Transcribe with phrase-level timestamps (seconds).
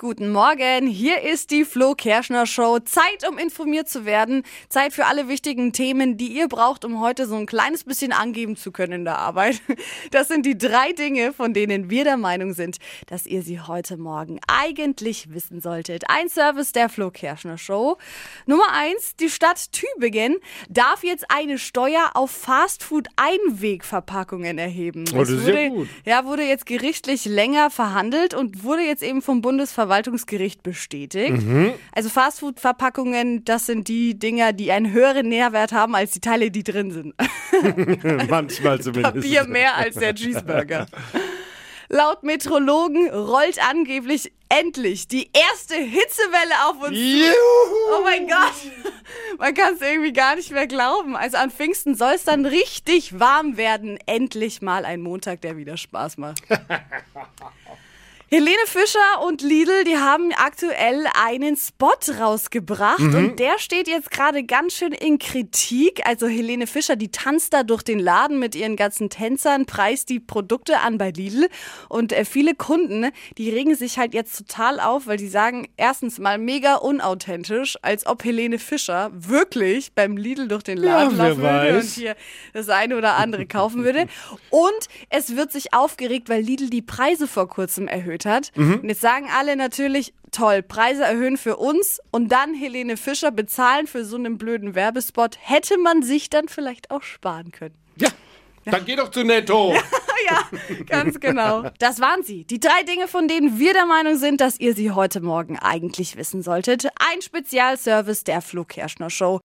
[0.00, 2.78] Guten Morgen, hier ist die Flo Kerschner Show.
[2.78, 4.44] Zeit, um informiert zu werden.
[4.70, 8.56] Zeit für alle wichtigen Themen, die ihr braucht, um heute so ein kleines bisschen angeben
[8.56, 9.60] zu können in der Arbeit.
[10.10, 12.78] Das sind die drei Dinge, von denen wir der Meinung sind,
[13.08, 16.04] dass ihr sie heute Morgen eigentlich wissen solltet.
[16.08, 17.98] Ein Service der Flo Kerschner Show.
[18.46, 20.38] Nummer eins, die Stadt Tübingen
[20.70, 25.04] darf jetzt eine Steuer auf Fastfood-Einwegverpackungen erheben.
[25.12, 25.88] Oh, das ist wurde, ja gut.
[26.06, 29.42] ja, wurde jetzt gerichtlich länger verhandelt und wurde jetzt eben vom
[29.90, 31.42] Bundesverwaltungsgericht bestätigt.
[31.42, 31.74] Mhm.
[31.92, 36.62] Also Fastfood-Verpackungen, das sind die Dinger, die einen höheren Nährwert haben als die Teile, die
[36.62, 37.14] drin sind.
[38.30, 39.14] Manchmal zumindest.
[39.14, 40.86] Papier mehr als der Cheeseburger.
[41.88, 46.96] Laut Metrologen rollt angeblich endlich die erste Hitzewelle auf uns.
[46.96, 47.96] Juhu.
[47.96, 48.54] Oh mein Gott,
[49.38, 51.16] man kann es irgendwie gar nicht mehr glauben.
[51.16, 53.98] Also an Pfingsten soll es dann richtig warm werden.
[54.06, 56.42] Endlich mal ein Montag, der wieder Spaß macht.
[58.32, 64.44] Helene Fischer und Lidl, die haben aktuell einen Spot rausgebracht und der steht jetzt gerade
[64.44, 66.06] ganz schön in Kritik.
[66.06, 70.20] Also Helene Fischer, die tanzt da durch den Laden mit ihren ganzen Tänzern, preist die
[70.20, 71.48] Produkte an bei Lidl
[71.88, 76.20] und äh, viele Kunden, die regen sich halt jetzt total auf, weil die sagen, erstens
[76.20, 81.42] mal mega unauthentisch, als ob Helene Fischer wirklich beim Lidl durch den Laden Ja, laufen
[81.42, 82.14] würde und hier
[82.52, 84.06] das eine oder andere kaufen würde.
[84.50, 88.52] Und es wird sich aufgeregt, weil Lidl die Preise vor kurzem erhöht hat.
[88.56, 88.80] Mhm.
[88.80, 93.86] Und jetzt sagen alle natürlich, toll, Preise erhöhen für uns und dann Helene Fischer bezahlen
[93.86, 95.36] für so einen blöden Werbespot.
[95.40, 97.74] Hätte man sich dann vielleicht auch sparen können.
[97.96, 98.08] Ja,
[98.64, 99.74] dann geh doch zu Netto.
[100.30, 100.48] ja,
[100.86, 101.64] ganz genau.
[101.78, 102.44] Das waren sie.
[102.44, 106.16] Die drei Dinge, von denen wir der Meinung sind, dass ihr sie heute Morgen eigentlich
[106.16, 106.86] wissen solltet.
[106.98, 109.38] Ein Spezialservice der Flo Kerschner Show.